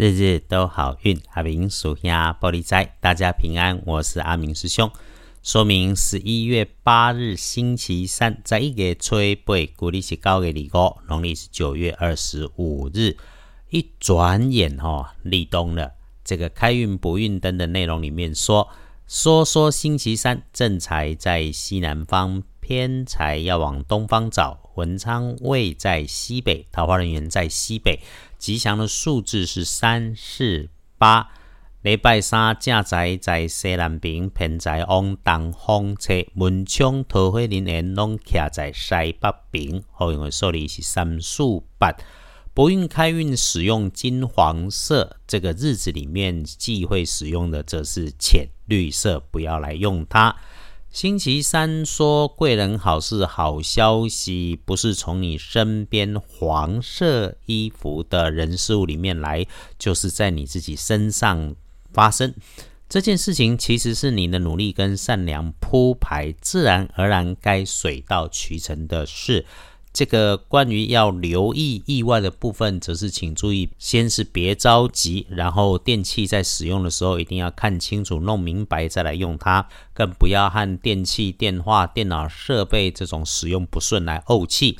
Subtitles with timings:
[0.00, 4.90] 日日都好运，阿明属下玻璃斋，大家平安，我是阿明师兄。
[5.42, 13.14] 说明十一月八日星期三，在一个吹背，古历是高给李哥，农历是九月二十五日。
[13.68, 15.92] 一转眼哈，立冬了。
[16.24, 18.70] 这个开运补运灯的内容里面说，
[19.06, 24.70] 说说星期三正财在西南方，偏财要往东方找。
[24.76, 27.98] 文昌位在西北，桃花人员在西北。
[28.38, 31.32] 吉祥的数字是三四八。
[31.82, 36.14] 礼拜三正宅在西南边，偏在往东方侧。
[36.32, 39.82] 门窗桃花人员拢徛在西北边。
[39.90, 41.42] 好用的数字是三四
[41.76, 41.92] 八。
[42.54, 50.36] 博运开运使用金黄色，这个日子里面忌讳使用的则是浅绿色，不要来用它。
[50.90, 59.46] 星期三说贵人好事好消息，不是从你身边黄色衣服的人事物里面来，
[59.78, 61.54] 就是在你自己身上
[61.92, 62.34] 发生。
[62.88, 69.46] 这件事情其实是你的努力跟善良铺排，自然而然该水到渠成的事。
[69.92, 84.78] 这个关于要留意意外的部分，则是请注意，先是别着急，然后电器在使用的时候一定要看清楚、弄明白再来用它，更不要和电器、电话、电脑设备这种使用不顺来怄气。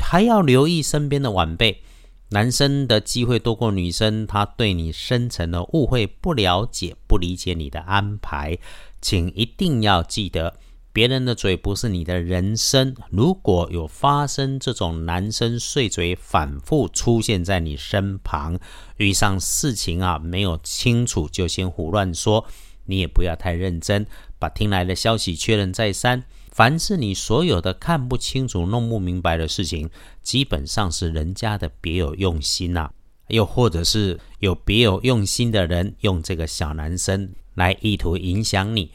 [0.00, 1.82] 还要留意身边的晚辈，
[2.30, 8.56] 男生的机会多过女生，他对你深层的误会、不了解、不理解你的安排，
[9.02, 10.54] 请一定要记得。
[10.92, 12.94] 别人的嘴不是你的人生。
[13.10, 18.58] 如果有发生这种男生碎嘴反复出现在你身旁，
[18.98, 22.44] 遇上事情啊没有清楚就先胡乱说，
[22.84, 24.06] 你也不要太认真，
[24.38, 26.22] 把听来的消息确认再三。
[26.50, 29.88] 凡是你所有的看不清楚、弄不明白的事情，
[30.22, 32.90] 基本上是人家的别有用心呐，
[33.28, 38.90] 又或者是有别有用心的人用这个小男生来意图影响你。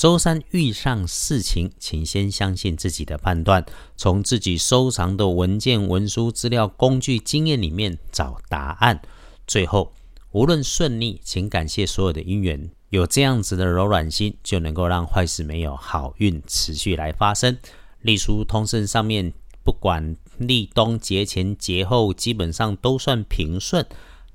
[0.00, 3.66] 周三遇上事情，请先相信自己的判断，
[3.98, 9.02] 从自己收藏的文件、文书、资料、工具、经验里面找答案。
[9.46, 9.92] 最后，
[10.32, 17.58] 无论顺利，请感谢所有的因缘，有这样子的柔软心，就能够让坏事没有，好运持续来发生。
[18.00, 23.84] 隶书通胜上面，不管立冬节前节后，基本上都算平顺。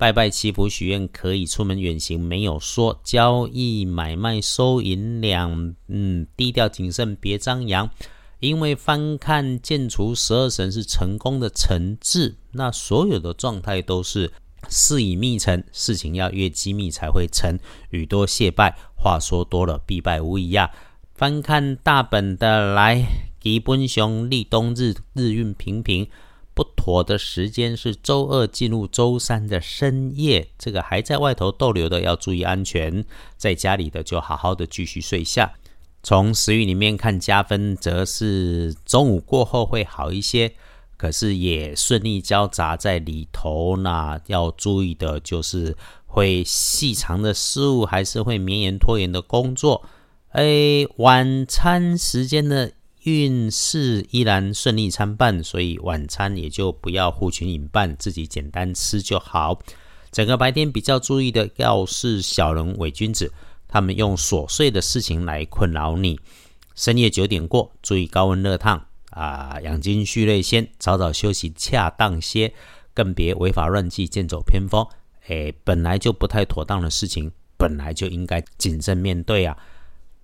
[0.00, 7.90] 拜拜祈福许愿可以出门远行，没有说交易买卖收银两，嗯，低调谨慎别张扬。
[8.38, 14.32] 因为翻看建除十二神是成功的成字，那所有的状态都是
[14.70, 17.58] 事以密成，事情要越机密才会成。
[17.90, 20.70] 语多谢拜，话说多了必败无疑呀。
[21.14, 23.04] 翻看大本的来，
[23.38, 26.08] 基本上立冬日日运平平。
[26.52, 33.04] 不妥的时间是周二进入周三的深夜，这个还在外头逗留的要注意安全，
[33.36, 35.54] 在家里的就好好的继续睡下。
[36.02, 40.52] 从时运里面看加分，则是中午过后会好一些，
[40.96, 43.76] 可是也顺利交杂在里头。
[43.76, 49.86] 那要注意的就是会细长的事物，还是会绵延拖延的工作。
[50.30, 52.72] 哎，晚餐时间的。
[53.04, 59.58] 运势依然顺利参半，所以晚餐也就不要互群饮伴，自己简单吃就好。
[60.10, 63.32] 整个白天比较注意的，要是小人伪君子，
[63.68, 66.18] 他们用琐碎的事情来困扰你。
[66.74, 72.52] 深夜九点过，注意高温热烫啊，养精蓄锐先，早早休息恰当些，
[72.92, 74.86] 更别违法乱纪，剑走偏锋。
[75.28, 79.56] 诶，本来就不太妥当的事情，本来就应该谨慎面对啊。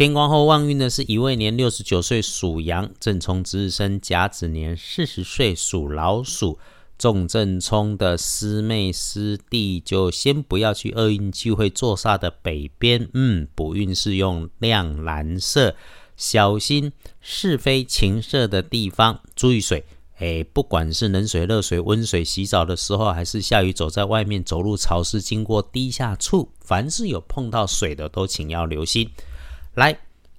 [0.00, 6.58] 天光后旺运的是一位年六十九岁属羊，正冲值日生甲子年四十岁属老鼠。
[6.96, 15.76] 重正冲的师妹师弟就先不要去厄运聚会坐煞的北边，嗯，补运是用亮蓝色，
[16.16, 16.90] 小心
[17.20, 19.84] 是非情色的地方，注意水。
[20.16, 29.06] 哎，不管是冷水、热水、温水洗澡的时候，还是下雨走在外面，走路潮湿，经过低下处，凡是有碰到水的，都请要留心。
[29.74, 29.98] 来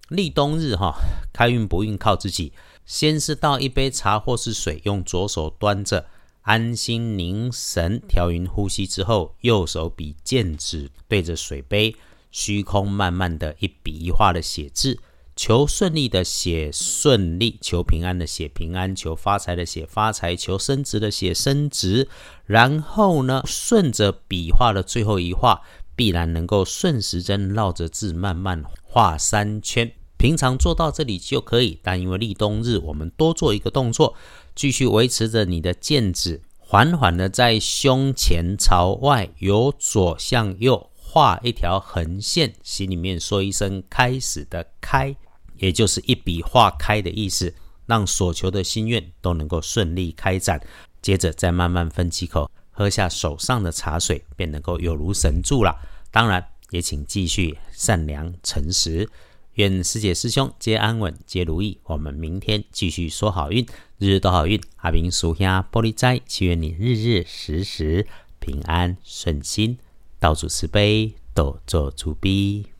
[0.09, 0.95] 立冬日哈，
[1.31, 2.53] 开运不运靠自己。
[2.85, 6.07] 先是倒一杯茶或是水，用左手端着，
[6.41, 11.95] 安心凝神调匀呼吸之后，右手比剑指对着水杯，
[12.31, 14.99] 虚空慢慢的一笔一画的写字，
[15.35, 22.09] 求顺利的写顺利，求平安的写平安，求发财的写发财，求升职的写升职。
[22.45, 25.61] 然后呢，顺着笔画的最后一画。
[26.01, 31.79] 必然能够顺时针绕着字慢慢画三圈，平常做到这里就可以。
[31.83, 34.15] 但因为立冬日，我们多做一个动作，
[34.55, 45.15] 继续维持着你的剑指缓缓的在胸前朝外，由左向右画一条横线，心里面说一声“开始”的“开”，
[45.59, 47.53] 也就是一笔画开的意思，
[47.85, 50.59] 让所求的心愿都能够顺利开展。
[50.99, 55.75] 接着再慢慢分几口，喝下手上的茶水，便能够有如神助了。
[56.11, 59.09] 当然，也请继续善良诚实。
[59.55, 61.77] 愿师姐师兄皆安稳，皆如意。
[61.83, 63.65] 我们明天继续说好运，
[63.97, 64.61] 日日都好运。
[64.77, 68.07] 阿明属下玻璃斋，祈愿你日日时时
[68.39, 69.77] 平安顺心，
[70.19, 72.70] 道主慈悲，多做主逼。